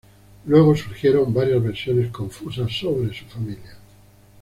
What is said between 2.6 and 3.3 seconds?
sobre su